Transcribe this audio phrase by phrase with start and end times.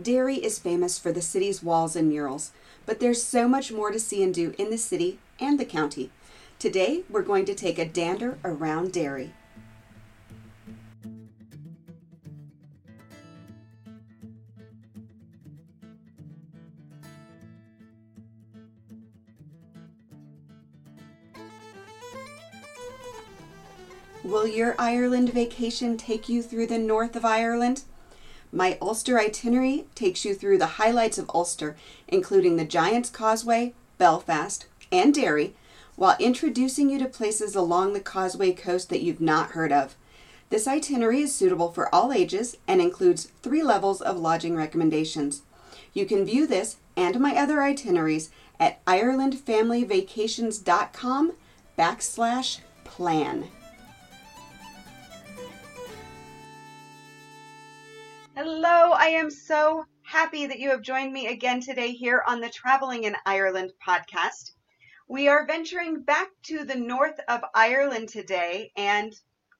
[0.00, 2.52] Derry is famous for the city's walls and murals,
[2.86, 6.10] but there's so much more to see and do in the city and the county.
[6.60, 9.32] Today, we're going to take a dander around Derry.
[24.22, 27.82] Will your Ireland vacation take you through the north of Ireland?
[28.52, 34.66] My Ulster itinerary takes you through the highlights of Ulster, including the Giant's Causeway, Belfast,
[34.90, 35.54] and Derry,
[35.96, 39.96] while introducing you to places along the Causeway coast that you've not heard of.
[40.50, 45.42] This itinerary is suitable for all ages and includes three levels of lodging recommendations.
[45.92, 51.32] You can view this and my other itineraries at irelandfamilyvacations.com
[51.78, 53.48] backslash plan.
[58.40, 62.48] Hello, I am so happy that you have joined me again today here on the
[62.48, 64.52] Traveling in Ireland podcast.
[65.08, 69.12] We are venturing back to the north of Ireland today and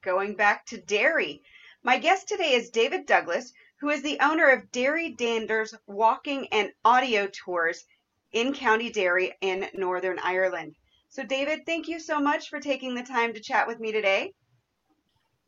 [0.04, 1.42] going back to Derry.
[1.82, 6.70] My guest today is David Douglas, who is the owner of Derry Danders Walking and
[6.84, 7.84] Audio Tours
[8.30, 10.76] in County Derry in Northern Ireland.
[11.08, 14.34] So, David, thank you so much for taking the time to chat with me today.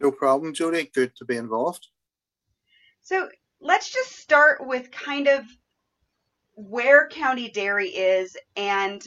[0.00, 0.90] No problem, Jody.
[0.92, 1.89] Good to be involved.
[3.02, 3.28] So
[3.60, 5.44] let's just start with kind of
[6.54, 9.06] where County Derry is and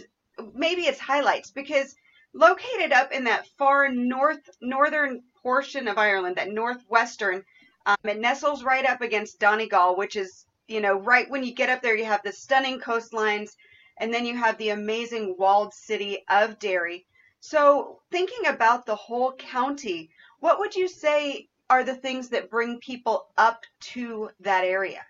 [0.54, 1.96] maybe its highlights because
[2.34, 7.44] located up in that far north northern portion of Ireland, that northwestern,
[7.86, 11.70] um, it nestles right up against Donegal, which is you know right when you get
[11.70, 13.52] up there, you have the stunning coastlines,
[13.98, 17.06] and then you have the amazing walled city of Derry.
[17.40, 22.80] So thinking about the whole county, what would you say are the things that bring
[22.80, 25.06] people up to that area?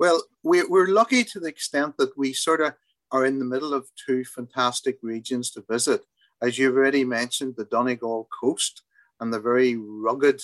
[0.00, 2.74] Well, we, we're lucky to the extent that we sort of
[3.12, 6.02] are in the middle of two fantastic regions to visit.
[6.42, 8.82] As you've already mentioned, the Donegal coast
[9.20, 10.42] and the very rugged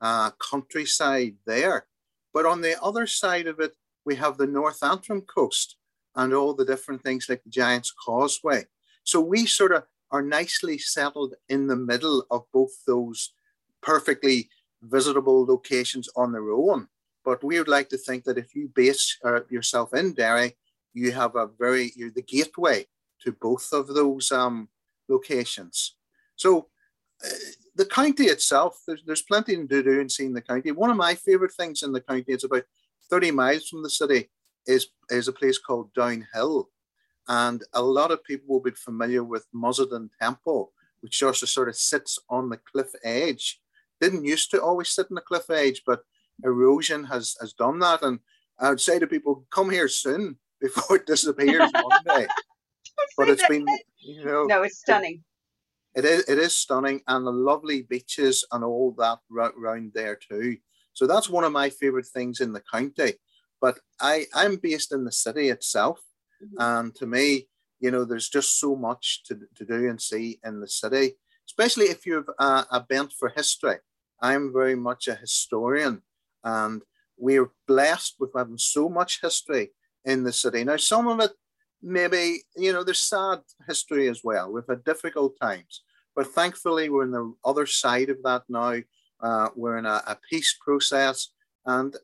[0.00, 1.86] uh, countryside there.
[2.32, 3.72] But on the other side of it,
[4.04, 5.76] we have the North Antrim coast
[6.14, 8.64] and all the different things like the Giant's Causeway.
[9.04, 13.32] So we sort of are nicely settled in the middle of both those
[13.82, 14.48] perfectly
[14.82, 16.88] visitable locations on their own.
[17.24, 20.56] But we would like to think that if you base uh, yourself in Derry,
[20.94, 22.86] you have a very, you're the gateway
[23.22, 24.68] to both of those um,
[25.08, 25.96] locations.
[26.36, 26.68] So
[27.24, 27.28] uh,
[27.76, 30.72] the county itself, there's, there's plenty to do in the county.
[30.72, 32.64] One of my favorite things in the county, it's about
[33.10, 34.30] 30 miles from the city,
[34.66, 36.70] is, is a place called Downhill.
[37.28, 41.76] And a lot of people will be familiar with Mussenden Temple, which also sort of
[41.76, 43.60] sits on the cliff edge
[44.00, 46.02] didn't used to always sit in the cliff edge, but
[46.44, 48.02] erosion has has done that.
[48.02, 48.20] And
[48.58, 52.26] I would say to people, come here soon before it disappears one day.
[53.16, 53.66] but it's been,
[53.98, 55.22] you know, no, it's stunning.
[55.94, 60.16] It, it is it is stunning, and the lovely beaches and all that around there
[60.16, 60.56] too.
[60.92, 63.14] So that's one of my favorite things in the county.
[63.60, 66.00] But I I'm based in the city itself,
[66.42, 66.56] mm-hmm.
[66.60, 67.48] and to me,
[67.80, 71.14] you know, there's just so much to, to do and see in the city,
[71.48, 73.76] especially if you have a, a bent for history.
[74.22, 76.02] I'm very much a historian,
[76.44, 76.82] and
[77.16, 79.70] we're blessed with having so much history
[80.04, 80.64] in the city.
[80.64, 81.32] Now, some of it
[81.82, 84.52] maybe, you know, there's sad history as well.
[84.52, 85.82] We've had difficult times,
[86.14, 88.76] but thankfully, we're in the other side of that now.
[89.20, 91.28] Uh, we're in a, a, peace process.
[91.66, 91.94] And,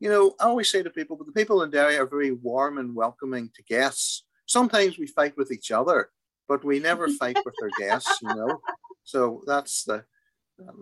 [0.00, 2.78] you know, I always say to people, but the people in Derry are very warm
[2.78, 4.24] and welcoming to guests.
[4.46, 6.08] Sometimes we fight with each other,
[6.48, 8.60] but we never fight with our guests, you know.
[9.04, 10.04] So that's the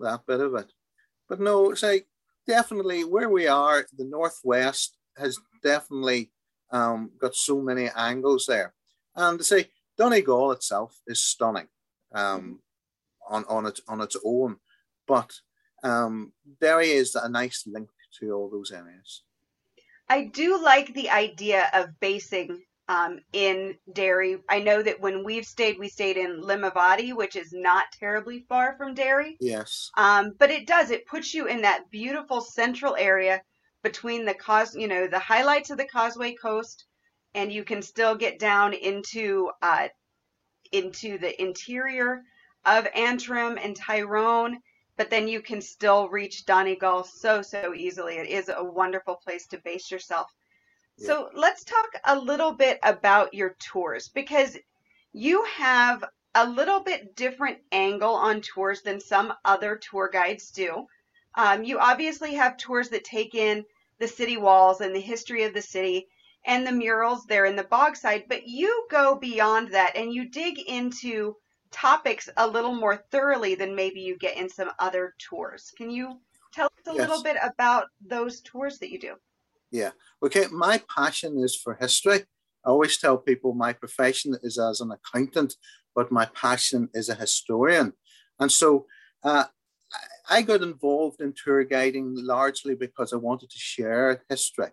[0.01, 0.71] that bit of it.
[1.31, 2.03] But no, say
[2.45, 6.29] definitely where we are, the northwest has definitely
[6.71, 8.73] um, got so many angles there.
[9.15, 11.69] And to say Donegal itself is stunning
[12.13, 12.59] um,
[13.29, 14.57] on on its on its own,
[15.07, 15.31] but
[15.83, 17.87] um, Derry is a nice link
[18.19, 19.23] to all those areas.
[20.09, 22.61] I do like the idea of basing
[22.91, 24.37] um, in Derry.
[24.49, 28.75] I know that when we've stayed, we stayed in Limavady, which is not terribly far
[28.75, 29.37] from Derry.
[29.39, 29.89] Yes.
[29.95, 33.41] Um, but it does, it puts you in that beautiful central area
[33.81, 36.85] between the cause, you know, the highlights of the Causeway Coast,
[37.33, 39.87] and you can still get down into uh,
[40.73, 42.23] into the interior
[42.65, 44.57] of Antrim and Tyrone,
[44.97, 48.15] but then you can still reach Donegal so so easily.
[48.17, 50.29] It is a wonderful place to base yourself.
[51.05, 54.57] So let's talk a little bit about your tours because
[55.13, 56.03] you have
[56.35, 60.87] a little bit different angle on tours than some other tour guides do.
[61.35, 63.65] Um, you obviously have tours that take in
[63.99, 66.07] the city walls and the history of the city
[66.45, 70.59] and the murals there in the Bogside, but you go beyond that and you dig
[70.59, 71.35] into
[71.71, 75.71] topics a little more thoroughly than maybe you get in some other tours.
[75.77, 76.19] Can you
[76.53, 77.07] tell us a yes.
[77.07, 79.15] little bit about those tours that you do?
[79.71, 79.91] Yeah.
[80.21, 80.45] Okay.
[80.51, 82.25] My passion is for history.
[82.65, 85.55] I always tell people my profession is as an accountant,
[85.95, 87.93] but my passion is a historian.
[88.39, 88.85] And so
[89.23, 89.45] uh,
[90.29, 94.69] I got involved in tour guiding largely because I wanted to share history.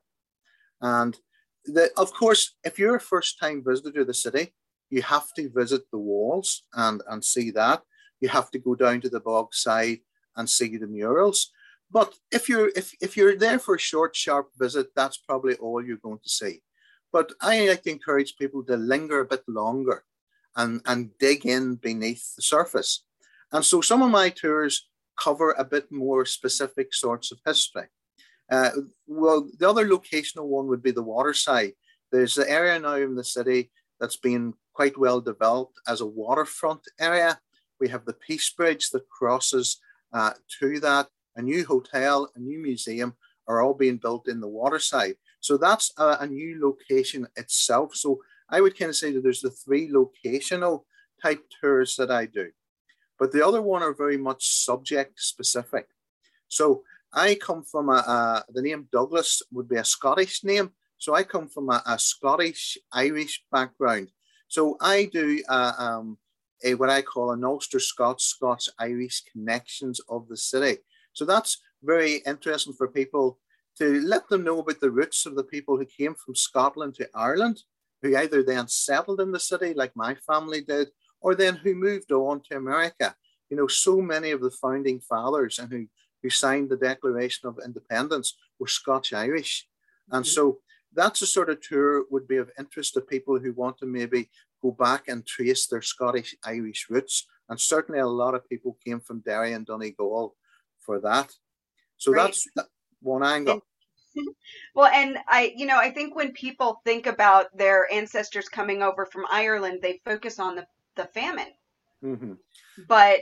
[0.80, 1.16] And
[1.64, 4.54] the, of course, if you're a first time visitor to the city,
[4.90, 7.82] you have to visit the walls and, and see that.
[8.20, 10.00] You have to go down to the Bogside
[10.36, 11.50] and see the murals.
[11.90, 15.84] But if you're if, if you're there for a short, sharp visit, that's probably all
[15.84, 16.60] you're going to see.
[17.12, 20.04] But I like to encourage people to linger a bit longer
[20.56, 23.04] and, and dig in beneath the surface.
[23.52, 24.88] And so some of my tours
[25.18, 27.86] cover a bit more specific sorts of history.
[28.50, 28.70] Uh,
[29.06, 31.72] well, the other locational one would be the waterside.
[32.12, 33.70] There's an area now in the city
[34.00, 37.38] that's been quite well developed as a waterfront area.
[37.80, 39.80] We have the Peace Bridge that crosses
[40.12, 41.08] uh, to that.
[41.38, 43.14] A new hotel, a new museum
[43.46, 45.14] are all being built in the waterside.
[45.40, 47.94] So that's a, a new location itself.
[47.94, 48.20] So
[48.50, 50.82] I would kind of say that there's the three locational
[51.22, 52.50] type tours that I do.
[53.18, 55.86] But the other one are very much subject specific.
[56.48, 56.82] So
[57.12, 60.72] I come from a, a, the name Douglas would be a Scottish name.
[60.98, 64.10] So I come from a, a Scottish Irish background.
[64.48, 66.18] So I do uh, um,
[66.64, 70.78] a, what I call an Ulster Scots Scots Irish connections of the city.
[71.18, 73.40] So that's very interesting for people
[73.78, 77.08] to let them know about the roots of the people who came from Scotland to
[77.12, 77.62] Ireland,
[78.02, 80.88] who either then settled in the city like my family did,
[81.20, 83.16] or then who moved on to America.
[83.50, 85.86] You know, so many of the founding fathers and who
[86.22, 89.66] who signed the Declaration of Independence were Scotch Irish.
[90.10, 90.30] And mm-hmm.
[90.30, 90.58] so
[90.94, 94.28] that's a sort of tour would be of interest to people who want to maybe
[94.62, 97.26] go back and trace their Scottish Irish roots.
[97.48, 100.34] And certainly a lot of people came from Derry and Donegal
[100.88, 101.30] for that.
[101.98, 102.24] So right.
[102.24, 102.46] that's
[103.02, 103.60] one angle.
[104.74, 109.04] well, and I, you know, I think when people think about their ancestors coming over
[109.04, 111.52] from Ireland, they focus on the, the famine.
[112.02, 112.32] Mm-hmm.
[112.88, 113.20] But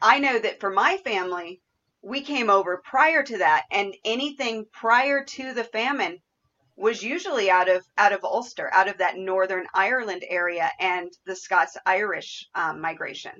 [0.00, 1.60] I know that for my family,
[2.00, 6.18] we came over prior to that, and anything prior to the famine
[6.76, 11.34] was usually out of out of Ulster, out of that Northern Ireland area, and the
[11.34, 13.32] Scots Irish um, migration.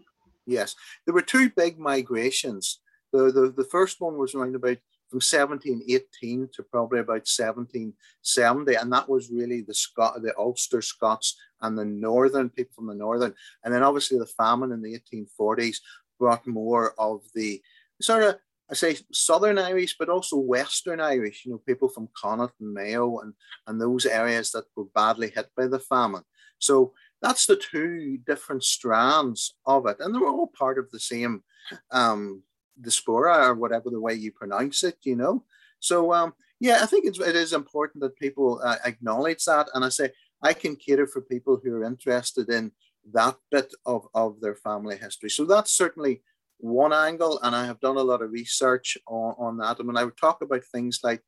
[0.44, 0.74] Yes,
[1.04, 2.80] there were two big migrations.
[3.12, 4.78] The, the the first one was around about
[5.08, 11.36] from 1718 to probably about 1770, and that was really the Scot, the Ulster Scots
[11.62, 13.34] and the northern people from the northern,
[13.64, 15.78] and then obviously the famine in the 1840s
[16.18, 17.60] brought more of the
[18.00, 18.36] sort of
[18.70, 23.18] I say Southern Irish, but also Western Irish, you know, people from Connaught and Mayo
[23.18, 23.34] and,
[23.66, 26.22] and those areas that were badly hit by the famine.
[26.60, 29.96] So that's the two different strands of it.
[29.98, 31.42] And they're all part of the same
[31.90, 32.44] um,
[32.80, 35.44] diaspora or whatever the way you pronounce it, you know.
[35.80, 39.68] So, um, yeah, I think it's, it is important that people uh, acknowledge that.
[39.74, 40.10] And I say,
[40.42, 42.72] I can cater for people who are interested in
[43.12, 45.30] that bit of, of their family history.
[45.30, 46.22] So that's certainly
[46.58, 49.78] one angle, and I have done a lot of research on, on that.
[49.78, 51.22] And when I would talk about things like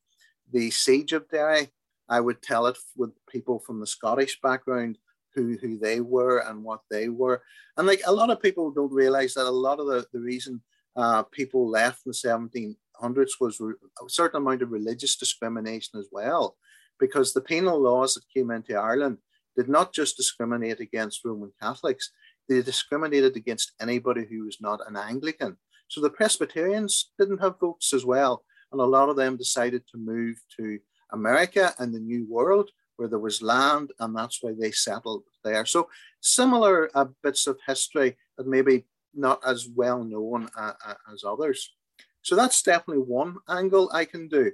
[0.53, 1.69] the siege of Derry,
[2.09, 4.99] I would tell it with people from the Scottish background
[5.35, 7.43] who, who they were and what they were.
[7.77, 10.61] And like a lot of people don't realize that a lot of the, the reason
[10.96, 16.08] uh, people left in the 1700s was re- a certain amount of religious discrimination as
[16.13, 16.56] well,
[16.99, 19.19] because the penal laws that came into Ireland
[19.56, 22.11] did not just discriminate against Roman Catholics,
[22.49, 25.56] they discriminated against anybody who was not an Anglican.
[25.89, 28.44] So the Presbyterians didn't have votes as well.
[28.70, 30.79] And a lot of them decided to move to
[31.13, 35.67] America and the New World where there was land, and that's why they settled there.
[35.67, 35.89] So
[36.20, 38.84] similar uh, bits of history that maybe
[39.15, 40.73] not as well known uh,
[41.13, 41.75] as others.
[42.23, 44.53] So that's definitely one angle I can do.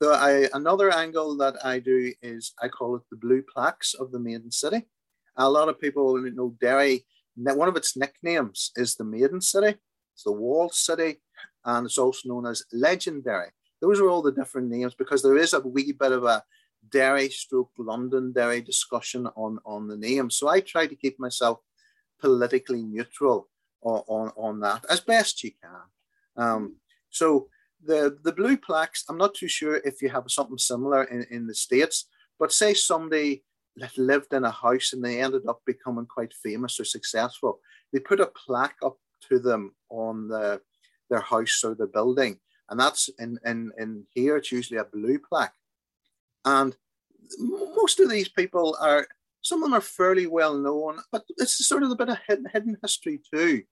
[0.00, 4.12] The, I, another angle that I do is I call it the blue plaques of
[4.12, 4.86] the maiden city.
[5.36, 9.76] A lot of people know Derry one of its nicknames is the Maiden City,
[10.14, 11.20] it's the Walled City,
[11.64, 13.50] and it's also known as Legenderry.
[13.80, 16.42] Those are all the different names because there is a wee bit of a
[16.90, 20.30] Derry stroke Londonderry discussion on, on the name.
[20.30, 21.58] So I try to keep myself
[22.20, 23.48] politically neutral
[23.82, 26.44] on, on, that as best you can.
[26.44, 26.76] Um,
[27.10, 27.48] so
[27.84, 31.46] the, the blue plaques, I'm not too sure if you have something similar in, in
[31.46, 32.06] the States,
[32.38, 33.44] but say somebody
[33.76, 37.60] that lived in a house and they ended up becoming quite famous or successful.
[37.92, 38.96] They put a plaque up
[39.28, 40.60] to them on the,
[41.10, 44.36] their house or the building, and that's in in in here.
[44.36, 45.54] It's usually a blue plaque,
[46.44, 46.76] and
[47.38, 49.06] most of these people are
[49.46, 52.76] some of them are fairly well known, but it's sort of a bit of hidden,
[52.82, 53.62] history too.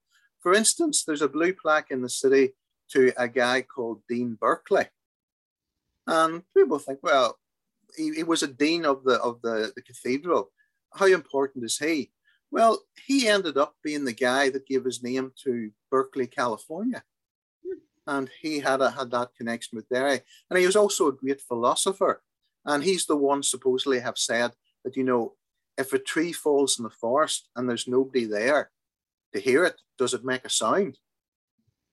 [0.41, 2.55] For instance, there's a blue plaque in the city
[2.91, 4.87] to a guy called Dean Berkeley,
[6.07, 7.39] and people think, well,
[7.97, 10.51] he, he was a dean of the of the, the cathedral.
[10.95, 12.13] How important is he?
[12.53, 17.03] Well, he ended up being the guy that gave his name to Berkeley, California.
[18.07, 20.21] And he had, a, had that connection with Derry.
[20.49, 22.23] And he was also a great philosopher.
[22.65, 24.53] And he's the one supposedly have said
[24.85, 25.35] that, you know,
[25.77, 28.71] if a tree falls in the forest and there's nobody there
[29.33, 30.99] to hear it, does it make a sound?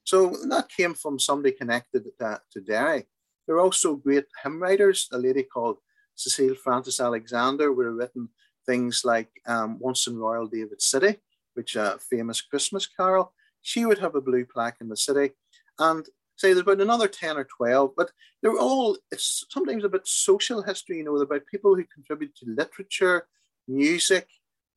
[0.04, 3.06] So that came from somebody connected to, to Derry.
[3.48, 5.08] There are also great hymn writers.
[5.12, 5.78] A lady called
[6.16, 8.30] Cecil Frances Alexander would have written
[8.66, 11.18] things like um, Once in Royal David City,
[11.54, 13.34] which a famous Christmas carol.
[13.62, 15.32] She would have a blue plaque in the city.
[15.80, 16.06] And
[16.38, 18.12] say there's about another 10 or 12, but
[18.42, 23.28] they're all, it's sometimes about social history, you know, about people who contribute to literature,
[23.72, 24.28] music,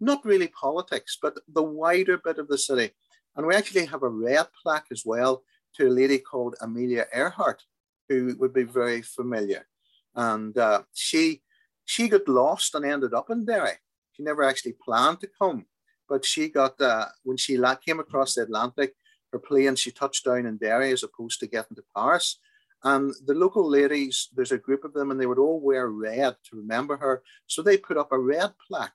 [0.01, 2.91] not really politics, but the wider bit of the city.
[3.37, 5.43] And we actually have a red plaque as well
[5.77, 7.65] to a lady called Amelia Earhart,
[8.09, 9.67] who would be very familiar.
[10.15, 11.43] And uh, she
[11.85, 13.77] she got lost and ended up in Derry.
[14.13, 15.67] She never actually planned to come,
[16.09, 18.95] but she got uh, when she came across the Atlantic,
[19.33, 22.39] her plane she touched down in Derry as opposed to getting to Paris.
[22.85, 26.37] And the local ladies, there's a group of them, and they would all wear red
[26.45, 27.23] to remember her.
[27.47, 28.93] So they put up a red plaque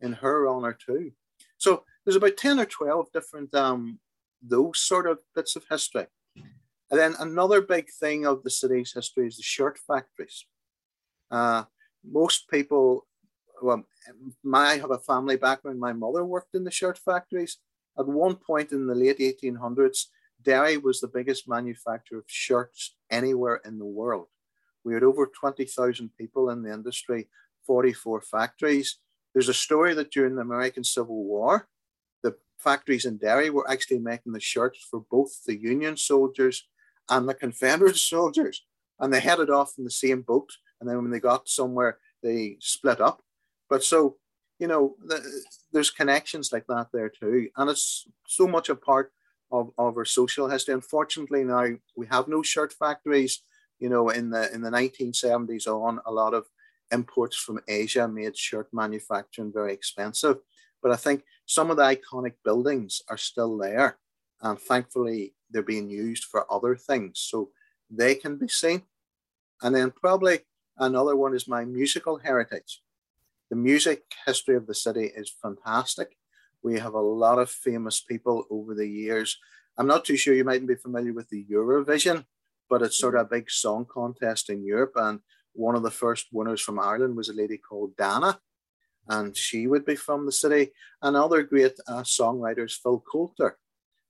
[0.00, 1.12] in her honor too.
[1.58, 3.98] So there's about 10 or 12 different um,
[4.40, 6.06] those sort of bits of history.
[6.36, 10.44] And then another big thing of the city's history is the shirt factories.
[11.30, 11.64] Uh,
[12.04, 13.06] most people,
[13.62, 13.84] well,
[14.42, 15.80] my, I have a family background.
[15.80, 17.58] My mother worked in the shirt factories.
[17.98, 20.06] At one point in the late 1800s,
[20.42, 24.28] Derry was the biggest manufacturer of shirts anywhere in the world.
[24.84, 27.28] We had over 20,000 people in the industry,
[27.66, 28.98] 44 factories.
[29.32, 31.68] There's a story that during the American Civil War,
[32.22, 36.68] the factories in Derry were actually making the shirts for both the Union soldiers
[37.08, 38.64] and the Confederate soldiers.
[38.98, 40.50] And they headed off in the same boat
[40.82, 43.22] and then when they got somewhere, they split up.
[43.70, 44.16] But so,
[44.58, 45.22] you know, the,
[45.70, 49.12] there's connections like that there too, and it's so much a part
[49.52, 50.74] of, of our social history.
[50.74, 51.66] Unfortunately, now
[51.96, 53.42] we have no shirt factories.
[53.78, 56.46] You know, in the in the 1970s on, a lot of
[56.90, 60.38] imports from Asia made shirt manufacturing very expensive.
[60.82, 63.98] But I think some of the iconic buildings are still there,
[64.40, 67.50] and thankfully they're being used for other things, so
[67.90, 68.82] they can be seen.
[69.62, 70.40] And then probably
[70.78, 72.82] Another one is my musical heritage.
[73.50, 76.16] The music history of the city is fantastic.
[76.62, 79.38] We have a lot of famous people over the years.
[79.76, 82.24] I'm not too sure you mightn't be familiar with the Eurovision,
[82.68, 84.92] but it's sort of a big song contest in Europe.
[84.96, 85.20] And
[85.54, 88.38] one of the first winners from Ireland was a lady called Dana,
[89.08, 90.72] and she would be from the city.
[91.00, 93.58] And other great uh, songwriters, Phil Coulter.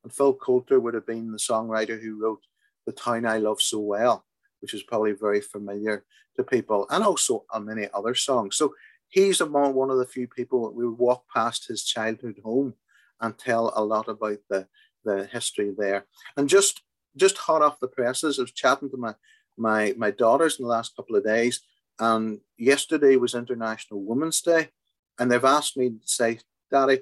[0.04, 2.42] And Phil Coulter would have been the songwriter who wrote
[2.86, 4.24] The Town I Love So Well
[4.62, 6.04] which is probably very familiar
[6.36, 8.56] to people, and also on many other songs.
[8.56, 8.74] So
[9.12, 12.74] he's among one of the few people that we walk past his childhood home
[13.20, 14.66] and tell a lot about the,
[15.04, 16.06] the history there.
[16.36, 16.82] And just
[17.14, 19.14] just hot off the presses, I was chatting to my
[19.56, 21.60] my my daughters in the last couple of days,
[22.00, 24.70] and yesterday was International Women's Day,
[25.18, 26.38] and they've asked me to say,
[26.70, 27.00] Daddy,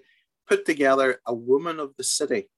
[0.49, 2.51] put together a Woman of the City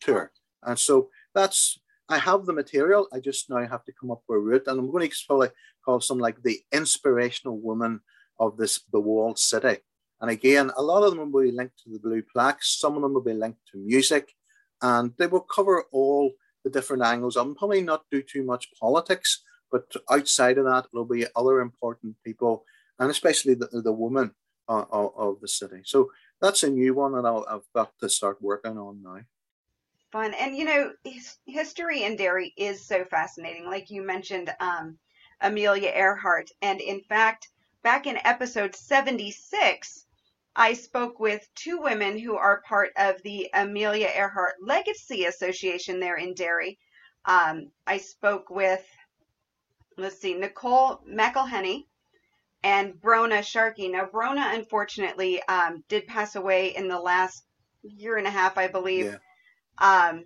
[0.00, 0.32] tour.
[0.64, 1.78] And so that's
[2.08, 3.06] I have the material.
[3.12, 5.50] I just now have to come up with a route, and I'm going to probably
[5.84, 8.00] call some like the inspirational woman
[8.40, 9.78] of this the walled city.
[10.20, 12.78] And again, a lot of them will be linked to the blue plaques.
[12.78, 14.34] Some of them will be linked to music,
[14.82, 16.32] and they will cover all
[16.64, 17.36] the different angles.
[17.36, 22.16] I'm probably not do too much politics, but outside of that, there'll be other important
[22.24, 22.64] people,
[22.98, 24.32] and especially the, the woman
[24.68, 25.82] uh, of, of the city.
[25.84, 26.10] So
[26.42, 29.20] that's a new one that i have got to start working on now
[30.10, 30.34] fun.
[30.34, 33.66] And you know, his, history in Derry is so fascinating.
[33.66, 34.98] Like you mentioned, um,
[35.40, 37.48] Amelia Earhart, and in fact,
[37.82, 40.06] back in episode 76,
[40.56, 46.16] I spoke with two women who are part of the Amelia Earhart Legacy Association there
[46.16, 46.78] in Derry.
[47.24, 48.84] Um, I spoke with,
[49.96, 51.86] let's see, Nicole McElhenney
[52.62, 53.88] and Brona Sharkey.
[53.88, 57.44] Now, Brona, unfortunately, um, did pass away in the last
[57.82, 59.16] year and a half, I believe.
[59.80, 60.08] Yeah.
[60.10, 60.24] Um,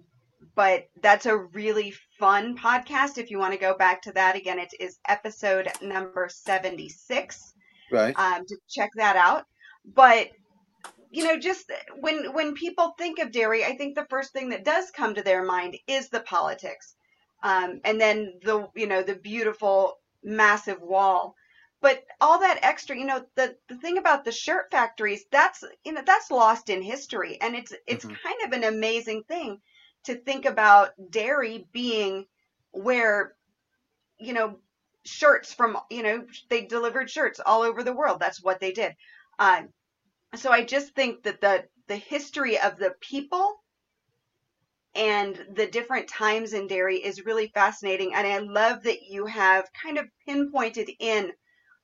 [0.55, 3.19] but that's a really fun podcast.
[3.19, 7.55] If you want to go back to that again, it is episode number 76.
[7.91, 8.19] Right.
[8.19, 9.47] Um, to check that out.
[9.85, 10.31] But
[11.11, 11.71] you know, just
[12.01, 15.23] when when people think of Derry, I think the first thing that does come to
[15.23, 16.97] their mind is the politics.
[17.43, 21.37] um, and then the you know the beautiful massive wall.
[21.81, 25.93] But all that extra, you know, the the thing about the shirt factories, that's you
[25.93, 28.17] know that's lost in history, and it's it's mm-hmm.
[28.27, 29.61] kind of an amazing thing
[30.05, 32.27] to think about Derry being
[32.73, 33.35] where
[34.19, 34.59] you know
[35.05, 38.21] shirts from you know they delivered shirts all over the world.
[38.21, 38.95] That's what they did.
[39.39, 39.63] Uh,
[40.37, 43.61] so I just think that the the history of the people
[44.95, 48.15] and the different times in Derry is really fascinating.
[48.15, 51.33] And I love that you have kind of pinpointed in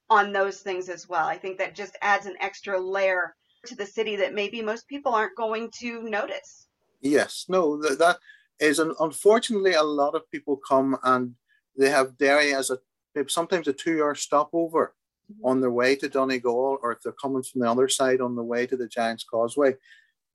[0.08, 1.26] on those things as well.
[1.26, 3.34] I think that just adds an extra layer
[3.66, 6.66] to the city that maybe most people aren't going to notice.
[7.00, 8.18] Yes, no, that, that
[8.58, 11.34] is an, unfortunately a lot of people come and
[11.76, 12.78] they have Derry as a
[13.28, 14.94] sometimes a two-hour stopover
[15.30, 15.46] mm-hmm.
[15.46, 18.42] on their way to Donegal, or if they're coming from the other side on the
[18.42, 19.76] way to the Giants Causeway,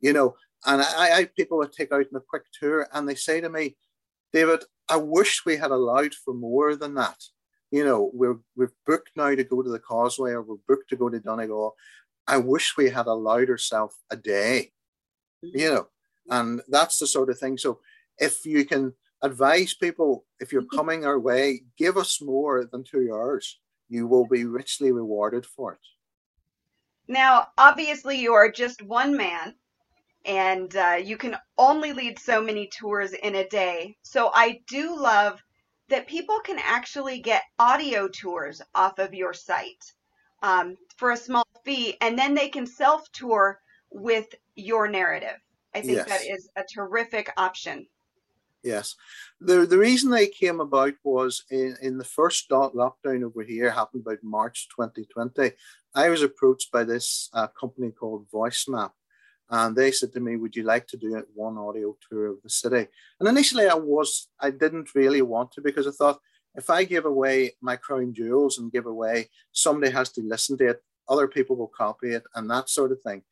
[0.01, 3.15] you know, and I, I people would take out in a quick tour and they
[3.15, 3.77] say to me,
[4.33, 7.17] David, I wish we had allowed for more than that.
[7.71, 10.95] You know, we're we're booked now to go to the causeway or we're booked to
[10.95, 11.75] go to Donegal.
[12.27, 14.71] I wish we had allowed ourselves a day,
[15.41, 15.87] you know,
[16.29, 17.57] and that's the sort of thing.
[17.57, 17.79] So
[18.17, 20.77] if you can advise people, if you're mm-hmm.
[20.77, 23.59] coming our way, give us more than two hours.
[23.89, 25.79] You will be richly rewarded for it.
[27.07, 29.53] Now, obviously, you are just one man
[30.25, 33.95] and uh, you can only lead so many tours in a day.
[34.01, 35.41] So I do love
[35.89, 39.93] that people can actually get audio tours off of your site
[40.41, 43.59] um, for a small fee, and then they can self tour
[43.91, 45.37] with your narrative.
[45.75, 46.07] I think yes.
[46.07, 47.87] that is a terrific option.
[48.63, 48.95] Yes.
[49.39, 54.03] The, the reason they came about was in, in the first lockdown over here, happened
[54.05, 55.51] about March 2020.
[55.93, 58.91] I was approached by this uh, company called VoiceMap
[59.49, 62.49] and they said to me, "Would you like to do one audio tour of the
[62.49, 62.87] city?"
[63.19, 66.19] And initially, I was I didn't really want to because I thought
[66.55, 70.69] if I give away my crown jewels and give away, somebody has to listen to
[70.69, 73.23] it, other people will copy it, and that sort of thing.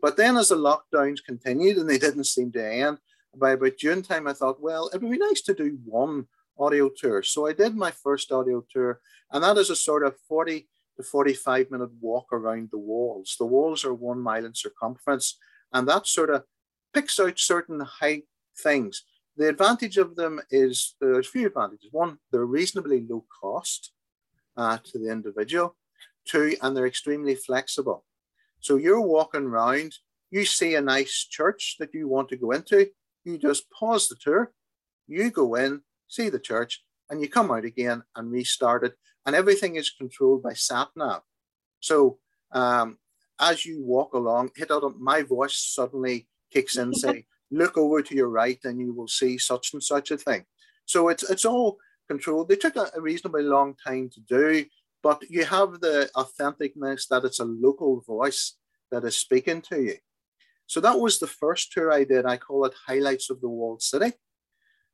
[0.00, 2.98] But then, as the lockdowns continued and they didn't seem to end,
[3.34, 6.26] by about June time, I thought, well, it would be nice to do one
[6.58, 7.22] audio tour.
[7.22, 11.02] So I did my first audio tour, and that is a sort of 40 to
[11.02, 13.36] 45 minute walk around the walls.
[13.38, 15.38] The walls are one mile in circumference
[15.72, 16.44] and that sort of
[16.92, 18.22] picks out certain high
[18.58, 19.04] things.
[19.36, 21.88] The advantage of them is there's a few advantages.
[21.90, 23.92] One, they're reasonably low cost
[24.56, 25.76] uh, to the individual.
[26.26, 28.04] Two, and they're extremely flexible.
[28.62, 29.96] So you're walking around,
[30.30, 32.88] you see a nice church that you want to go into,
[33.24, 34.52] you just pause the tour,
[35.08, 38.94] you go in, see the church, and you come out again and restart it.
[39.26, 41.22] And everything is controlled by sat nav.
[41.80, 42.18] So
[42.52, 42.98] um,
[43.40, 48.14] as you walk along, hit out my voice suddenly kicks in, say, look over to
[48.14, 50.44] your right and you will see such and such a thing.
[50.86, 52.48] So it's it's all controlled.
[52.48, 54.64] They took a, a reasonably long time to do,
[55.02, 58.56] but you have the authenticness that it's a local voice
[58.90, 59.96] that is speaking to you.
[60.66, 62.24] So that was the first tour I did.
[62.24, 64.12] I call it Highlights of the Walled City.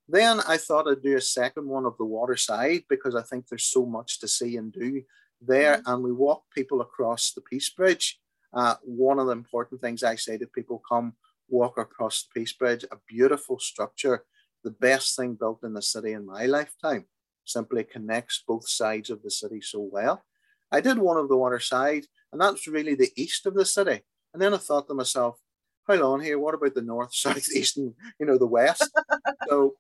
[0.08, 3.64] Then I thought I'd do a second one of the waterside because I think there's
[3.64, 5.02] so much to see and do
[5.40, 5.76] there.
[5.76, 5.90] Mm-hmm.
[5.90, 8.18] And we walk people across the Peace Bridge
[8.52, 11.14] uh, one of the important things I say to people come
[11.48, 14.24] walk across the Peace Bridge, a beautiful structure,
[14.64, 17.06] the best thing built in the city in my lifetime,
[17.48, 20.24] simply connects both sides of the city so well.
[20.70, 24.02] I did one of the water side, and that's really the east of the city.
[24.32, 25.38] And then I thought to myself,
[25.86, 28.90] hold on here, what about the north, south, east, and you know, the west?
[29.48, 29.76] so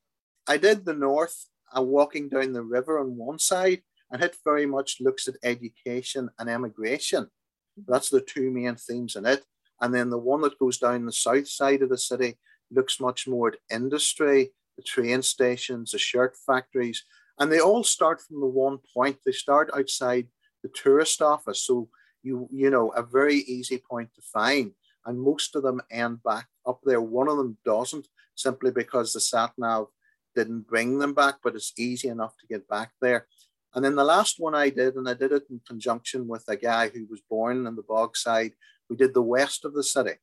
[0.46, 4.64] I did the north, uh, walking down the river on one side, and it very
[4.64, 7.28] much looks at education and emigration.
[7.86, 9.44] That's the two main themes in it.
[9.80, 12.38] And then the one that goes down the south side of the city
[12.70, 17.04] looks much more at industry, the train stations, the shirt factories,
[17.38, 19.18] and they all start from the one point.
[19.24, 20.28] They start outside
[20.62, 21.88] the tourist office, so
[22.22, 24.72] you you know a very easy point to find.
[25.06, 27.00] And most of them end back up there.
[27.00, 29.86] One of them doesn't simply because the sat nav
[30.34, 33.26] didn't bring them back, but it's easy enough to get back there.
[33.74, 36.56] And then the last one I did, and I did it in conjunction with a
[36.56, 38.52] guy who was born in the Bogside,
[38.88, 40.14] we did the west of the city.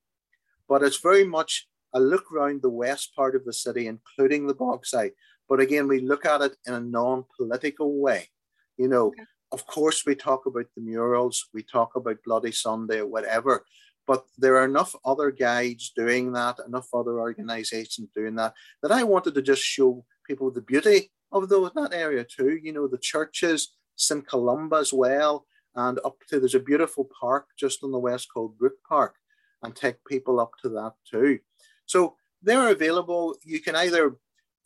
[0.67, 4.55] But it's very much a look around the west part of the city, including the
[4.55, 5.11] Bogside.
[5.47, 8.29] But again, we look at it in a non political way.
[8.77, 9.23] You know, okay.
[9.51, 13.65] of course, we talk about the murals, we talk about Bloody Sunday, whatever.
[14.07, 18.53] But there are enough other guides doing that, enough other organizations doing that,
[18.83, 22.59] that I wanted to just show people the beauty of those that area too.
[22.61, 24.27] You know, the churches, St.
[24.27, 28.57] Columba as well, and up to there's a beautiful park just on the west called
[28.57, 29.15] Brooke Park,
[29.63, 31.39] and take people up to that too.
[31.85, 33.35] So they're available.
[33.43, 34.15] You can either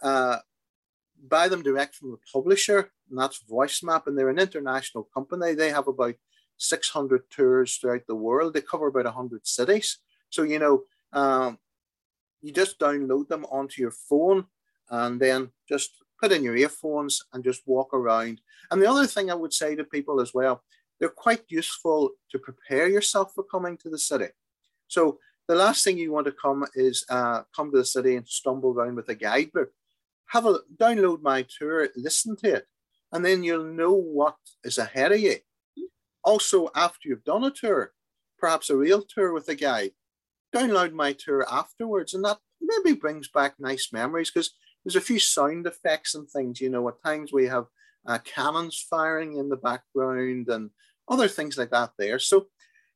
[0.02, 0.38] uh,
[1.28, 5.54] buy them direct from the publisher, and that's VoiceMap, and they're an international company.
[5.54, 6.16] They have about
[6.58, 8.54] 600 tours throughout the world.
[8.54, 10.00] They cover about 100 cities.
[10.30, 11.58] So, you know, um,
[12.42, 14.46] you just download them onto your phone
[14.90, 18.42] and then just put in your earphones and just walk around.
[18.72, 20.64] And the other thing I would say to people as well,
[21.00, 24.28] they're quite useful to prepare yourself for coming to the city.
[24.88, 28.28] So the last thing you want to come is uh, come to the city and
[28.28, 29.72] stumble around with a guidebook.
[30.30, 32.68] Have a download my tour, listen to it,
[33.12, 35.38] and then you'll know what is ahead of you.
[36.24, 37.94] Also, after you've done a tour,
[38.38, 39.92] perhaps a real tour with a guide,
[40.54, 45.20] download my tour afterwards, and that maybe brings back nice memories because there's a few
[45.20, 46.62] sound effects and things.
[46.62, 47.65] You know, at times we have
[48.06, 50.70] uh, cannons firing in the background and
[51.08, 52.20] other things like that there.
[52.20, 52.48] So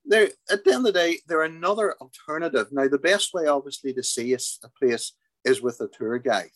[0.05, 2.67] there, at the end of the day, they're another alternative.
[2.71, 6.51] Now, the best way, obviously, to see a, a place is with a tour guide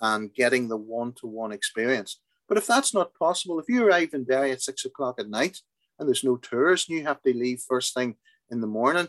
[0.00, 2.20] and getting the one-to-one experience.
[2.48, 5.58] But if that's not possible, if you arrive in Derry at six o'clock at night
[5.98, 8.16] and there's no tours and you have to leave first thing
[8.50, 9.08] in the morning,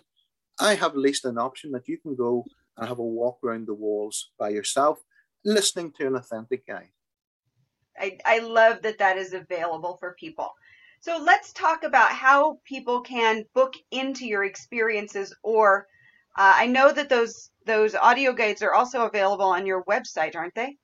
[0.59, 2.45] I have at least an option that you can go
[2.77, 4.99] and have a walk around the walls by yourself,
[5.45, 6.89] listening to an authentic guide.
[7.99, 10.51] I, I love that that is available for people.
[10.99, 15.87] So let's talk about how people can book into your experiences or
[16.37, 20.55] uh, I know that those those audio guides are also available on your website, aren't
[20.55, 20.77] they?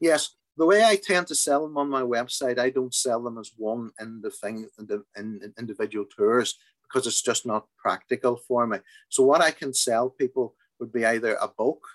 [0.00, 0.30] Yes.
[0.56, 3.52] The way I tend to sell them on my website, I don't sell them as
[3.56, 8.66] one in the thing in the in individual tours because it's just not practical for
[8.66, 8.78] me.
[9.08, 11.86] So what I can sell people would be either a book.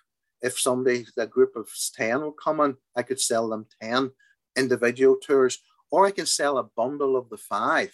[0.41, 4.11] If somebody, a group of 10 will come in, I could sell them 10
[4.57, 7.93] individual tours, or I can sell a bundle of the five.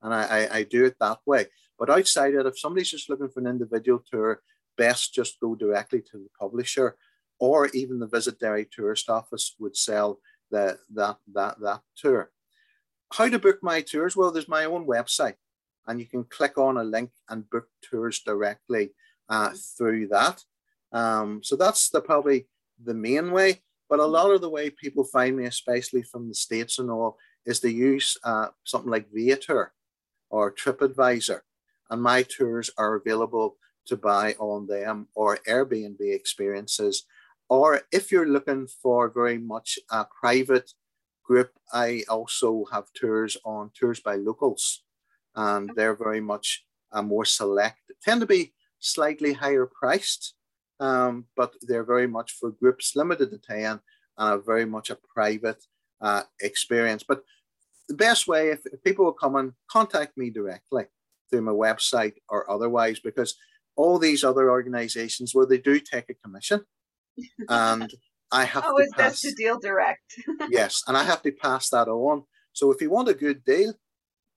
[0.00, 1.46] And I, I, I do it that way.
[1.78, 4.42] But outside it, if somebody's just looking for an individual tour,
[4.76, 6.96] best just go directly to the publisher,
[7.38, 10.18] or even the Visit Derry Tourist Office would sell
[10.50, 12.30] the, that, that, that tour.
[13.12, 14.16] How to book my tours?
[14.16, 15.36] Well, there's my own website,
[15.86, 18.90] and you can click on a link and book tours directly
[19.28, 20.42] uh, through that.
[20.92, 22.48] Um, so that's the probably
[22.82, 23.62] the main way.
[23.88, 27.16] But a lot of the way people find me, especially from the States and all,
[27.46, 29.72] is to use uh, something like Viator
[30.28, 31.40] or TripAdvisor.
[31.90, 37.04] And my tours are available to buy on them or Airbnb experiences.
[37.48, 40.72] Or if you're looking for very much a private
[41.24, 44.84] group, I also have tours on Tours by Locals.
[45.34, 50.34] And they're very much uh, more select, tend to be slightly higher priced,
[50.80, 53.80] um, but they're very much for groups limited to 10 and
[54.18, 55.62] a very much a private
[56.00, 57.04] uh, experience.
[57.06, 57.22] But
[57.88, 60.84] the best way, if, if people will come and contact me directly
[61.30, 63.34] through my website or otherwise, because
[63.76, 66.60] all these other organizations, well, they do take a commission.
[67.48, 67.92] And
[68.30, 70.14] I have Always to pass, best to deal direct.
[70.50, 72.24] yes, and I have to pass that on.
[72.52, 73.74] So if you want a good deal,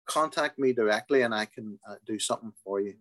[0.08, 2.96] contact me directly and I can uh, do something for you.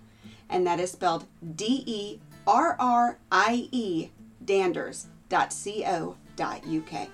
[0.49, 4.09] and that is spelled D E R R I E
[4.45, 7.09] Danders.co.uk.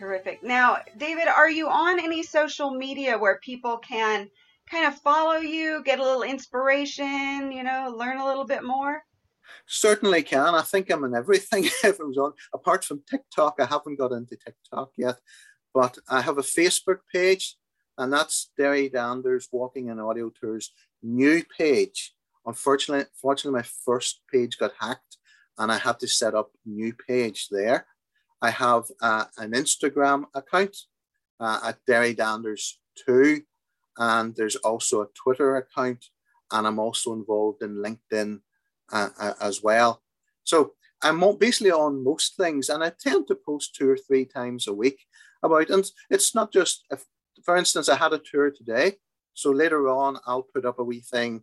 [0.00, 0.42] Terrific.
[0.42, 4.30] Now, David, are you on any social media where people can
[4.70, 9.02] kind of follow you, get a little inspiration, you know, learn a little bit more?
[9.66, 10.54] Certainly can.
[10.54, 12.32] I think I'm in everything if on.
[12.54, 15.18] Apart from TikTok, I haven't got into TikTok yet,
[15.74, 17.56] but I have a Facebook page
[18.00, 22.14] and that's Derry Danders Walking and Audio Tours new page.
[22.46, 25.18] Unfortunately, fortunately, my first page got hacked,
[25.58, 27.86] and I had to set up new page there.
[28.42, 30.76] I have uh, an Instagram account
[31.38, 33.42] uh, at Derry Danders Two,
[33.98, 36.06] and there's also a Twitter account,
[36.50, 38.40] and I'm also involved in LinkedIn
[38.92, 40.02] uh, uh as well.
[40.44, 40.72] So
[41.02, 44.74] I'm basically on most things, and I tend to post two or three times a
[44.74, 45.00] week
[45.42, 45.70] about.
[45.70, 47.04] And it's not just if
[47.44, 48.94] for instance, I had a tour today.
[49.34, 51.42] So later on, I'll put up a wee thing.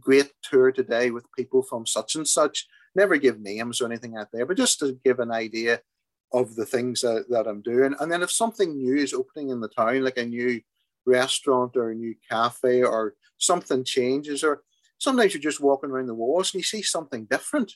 [0.00, 2.66] Great tour today with people from such and such.
[2.94, 5.80] Never give names or anything out there, but just to give an idea
[6.32, 7.94] of the things that, that I'm doing.
[8.00, 10.60] And then if something new is opening in the town, like a new
[11.04, 14.62] restaurant or a new cafe or something changes, or
[14.98, 17.74] sometimes you're just walking around the walls and you see something different,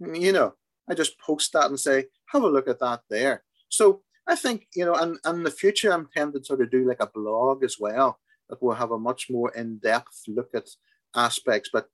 [0.00, 0.54] you know,
[0.88, 3.42] I just post that and say, have a look at that there.
[3.68, 6.70] So I think, you know, and, and in the future, I'm tempted to sort of
[6.70, 10.68] do like a blog as well that will have a much more in-depth look at
[11.14, 11.70] aspects.
[11.72, 11.86] But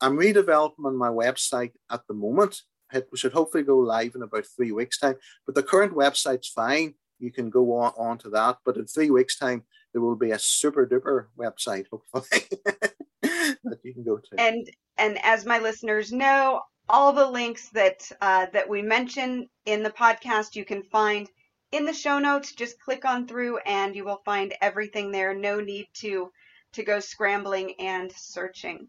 [0.00, 2.62] I'm redeveloping my website at the moment.
[2.92, 5.16] It should hopefully go live in about three weeks' time.
[5.46, 6.94] But the current website's fine.
[7.18, 8.58] You can go on, on to that.
[8.64, 12.44] But in three weeks' time, there will be a super duper website, hopefully,
[13.22, 14.40] that you can go to.
[14.40, 19.82] And and as my listeners know, all the links that uh, that we mention in
[19.82, 21.28] the podcast you can find
[21.72, 22.54] in the show notes.
[22.54, 25.34] Just click on through, and you will find everything there.
[25.34, 26.30] No need to
[26.72, 28.88] to go scrambling and searching.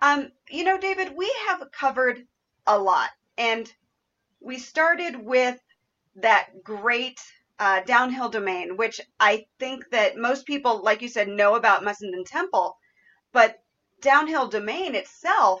[0.00, 2.22] Um, you know, David, we have covered
[2.66, 3.70] a lot, and
[4.40, 5.58] we started with
[6.16, 7.20] that great
[7.58, 12.24] uh, Downhill Demesne, which I think that most people, like you said, know about Mussenden
[12.24, 12.76] Temple,
[13.32, 13.58] but
[14.00, 15.60] Downhill Demesne itself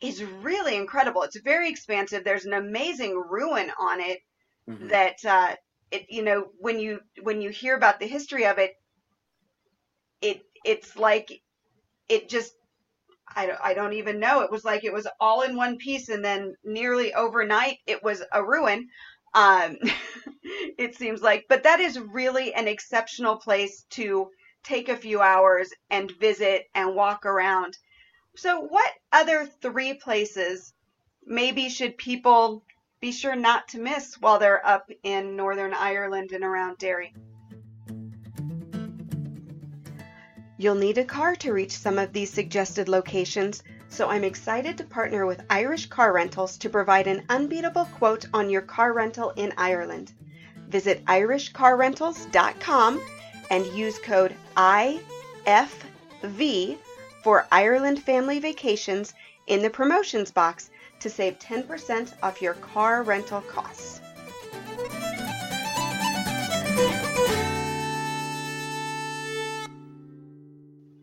[0.00, 1.22] is really incredible.
[1.22, 2.24] It's very expansive.
[2.24, 4.20] There's an amazing ruin on it
[4.68, 4.88] mm-hmm.
[4.88, 5.56] that uh,
[5.90, 8.72] it you know when you when you hear about the history of it,
[10.20, 11.40] it it's like
[12.08, 12.52] it just
[13.34, 14.42] I don't, I don't even know.
[14.42, 18.22] It was like it was all in one piece, and then nearly overnight, it was
[18.32, 18.88] a ruin.
[19.34, 19.76] Um,
[20.78, 24.30] it seems like, but that is really an exceptional place to
[24.62, 27.78] take a few hours and visit and walk around.
[28.36, 30.72] So, what other three places
[31.24, 32.62] maybe should people
[33.00, 37.14] be sure not to miss while they're up in Northern Ireland and around Derry?
[40.58, 44.84] You'll need a car to reach some of these suggested locations, so I'm excited to
[44.84, 49.52] partner with Irish Car Rentals to provide an unbeatable quote on your car rental in
[49.58, 50.12] Ireland.
[50.68, 53.02] Visit irishcarrentals.com
[53.50, 54.98] and use code IFV
[57.22, 59.12] for Ireland Family Vacations
[59.46, 64.00] in the promotions box to save 10% off your car rental costs.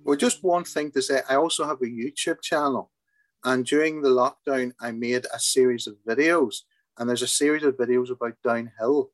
[0.04, 2.92] Well, just one thing to say I also have a YouTube channel.
[3.46, 6.62] And during the lockdown, I made a series of videos.
[6.98, 9.12] And there's a series of videos about downhill.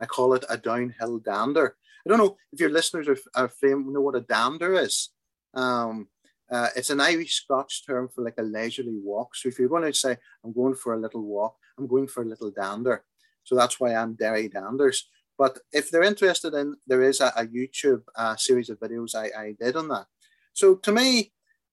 [0.00, 1.76] I call it a downhill dander.
[2.04, 5.10] I don't know if your listeners are, are fam- know what a dander is.
[5.54, 6.08] Um,
[6.50, 9.36] uh, it's an Irish Scotch term for like a leisurely walk.
[9.36, 12.22] So if you're going to say, I'm going for a little walk, I'm going for
[12.22, 13.04] a little dander.
[13.44, 15.02] So that's why I'm Derry Danders.
[15.38, 19.30] But if they're interested in, there is a, a YouTube uh, series of videos I,
[19.40, 20.06] I did on that.
[20.52, 21.32] So to me,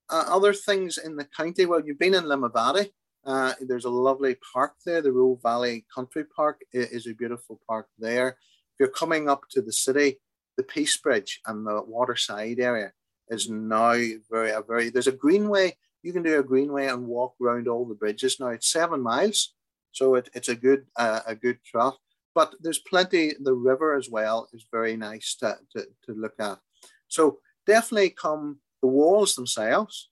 [0.10, 2.92] uh, other things in the county, well, you've been in Limavady.
[3.26, 5.02] Uh, there's a lovely park there.
[5.02, 8.30] The Roe Valley Country Park is a beautiful park there.
[8.30, 10.20] If you're coming up to the city,
[10.58, 12.92] the Peace Bridge and the Waterside area
[13.30, 13.96] is now
[14.32, 15.78] very, a very, there's a greenway.
[16.02, 18.48] You can do a greenway and walk around all the bridges now.
[18.48, 19.54] It's seven miles.
[19.92, 21.98] So it, it's a good, uh, a good trot.
[22.34, 26.60] But there's plenty, the river as well is very nice to, to, to look at.
[27.08, 30.10] So definitely come the walls themselves,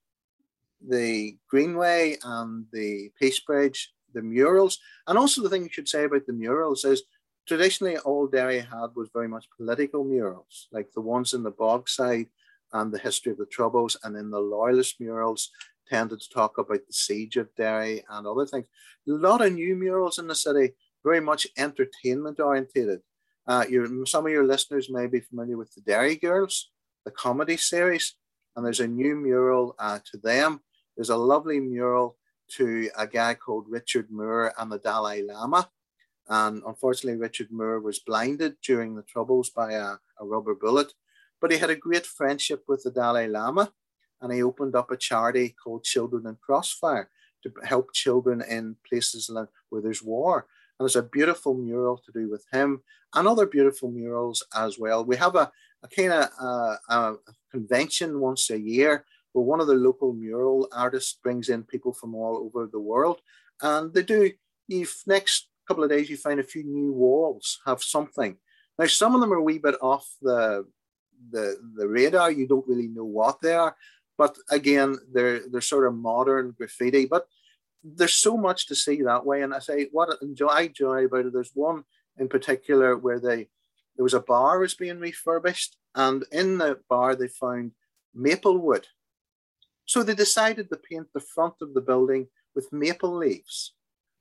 [0.86, 6.04] the Greenway and the Peace Bridge, the murals, and also the thing you should say
[6.04, 7.04] about the murals is
[7.48, 12.28] traditionally all Derry had was very much political murals, like the ones in the Bogside
[12.74, 15.50] and the history of the Troubles, and then the Loyalist murals
[15.90, 18.66] tended to talk about the siege of Derry and other things.
[19.08, 23.00] A lot of new murals in the city, very much entertainment orientated.
[23.48, 23.64] Uh,
[24.06, 26.70] some of your listeners may be familiar with the Derry Girls,
[27.06, 28.16] the comedy series
[28.58, 30.62] and there's a new mural uh, to them.
[30.96, 32.18] There's a lovely mural
[32.56, 35.70] to a guy called Richard Moore and the Dalai Lama.
[36.28, 40.92] And unfortunately, Richard Moore was blinded during the Troubles by a, a rubber bullet,
[41.40, 43.72] but he had a great friendship with the Dalai Lama
[44.22, 47.10] and he opened up a charity called Children in Crossfire
[47.44, 49.30] to help children in places
[49.70, 50.48] where there's war.
[50.80, 52.82] And there's a beautiful mural to do with him
[53.14, 55.06] and other beautiful murals as well.
[55.06, 55.52] We have a,
[55.84, 57.16] a kind of uh, a
[57.58, 58.94] convention once a year
[59.34, 63.20] where one of the local mural artists brings in people from all over the world.
[63.62, 64.32] And they do,
[64.68, 68.38] you next couple of days, you find a few new walls have something.
[68.78, 70.66] Now, some of them are a wee bit off the,
[71.32, 71.46] the,
[71.78, 72.32] the radar.
[72.32, 73.76] You don't really know what they are.
[74.18, 77.06] But again, they're, they're sort of modern graffiti.
[77.06, 77.28] But
[77.84, 79.42] there's so much to see that way.
[79.42, 81.84] And I say, what enjoy, I enjoy about it, there's one
[82.18, 83.50] in particular where they
[83.98, 87.72] there was a bar was being refurbished, and in the bar they found
[88.14, 88.88] maple wood.
[89.86, 93.74] So they decided to paint the front of the building with maple leaves.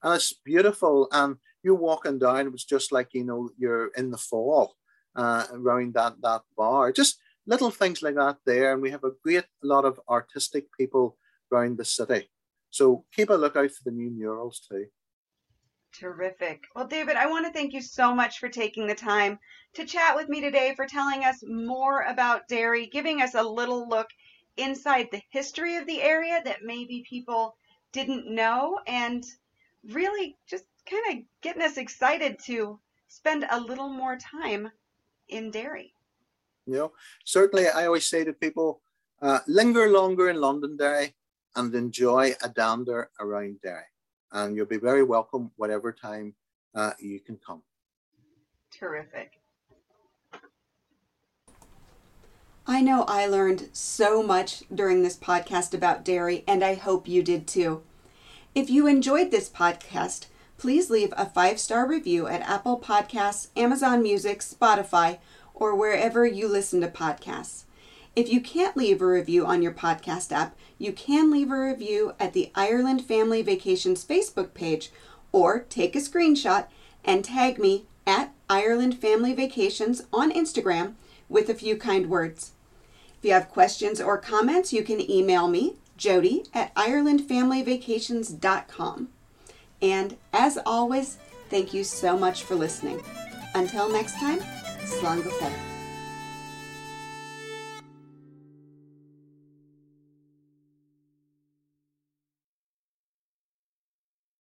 [0.03, 1.09] And it's beautiful.
[1.13, 4.77] And you're walking down, it was just like, you know, you're in the fall
[5.17, 6.93] uh, around that, that bar.
[6.93, 8.73] Just little things like that there.
[8.73, 11.17] And we have a great lot of artistic people
[11.53, 12.31] around the city.
[12.71, 14.87] So keep a lookout for the new murals too.
[15.99, 16.65] Terrific.
[16.75, 19.39] Well, David, I want to thank you so much for taking the time
[19.75, 23.89] to chat with me today, for telling us more about Derry, giving us a little
[23.89, 24.09] look
[24.59, 27.57] inside the history of the area that maybe people
[27.93, 29.25] didn't know, and
[29.85, 32.79] really just kind of getting us excited to
[33.09, 34.71] spend a little more time
[35.29, 35.95] in Derry.
[36.67, 36.93] You know,
[37.25, 38.83] certainly I always say to people,
[39.23, 41.15] uh, linger longer in Londonderry
[41.55, 43.87] and enjoy a dander around Derry.
[44.33, 46.35] And you'll be very welcome whatever time
[46.75, 47.63] uh, you can come.
[48.71, 49.41] Terrific.
[52.67, 57.23] I know I learned so much during this podcast about Derry, and I hope you
[57.23, 57.83] did too.
[58.57, 60.27] If you enjoyed this podcast,
[60.59, 65.19] please leave a five star review at Apple Podcasts, Amazon Music, Spotify,
[65.55, 67.66] or wherever you listen to podcasts.
[68.17, 72.15] If you can't leave a review on your podcast app, you can leave a review
[72.19, 74.91] at the Ireland Family Vacations Facebook page
[75.33, 76.69] or take a screenshot
[77.05, 80.95] and tag me at Ireland Family Vacations on Instagram
[81.29, 82.53] with a few kind words.
[83.19, 89.09] If you have questions or comments, you can email me, Jody, at IrelandFamilyVacations.com.
[89.83, 91.19] And as always,
[91.51, 93.03] thank you so much for listening.
[93.55, 94.39] Until next time,
[94.85, 95.23] Slán